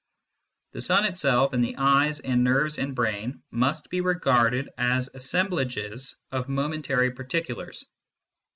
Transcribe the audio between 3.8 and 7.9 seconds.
be regarded as assemblages of momentary particulars.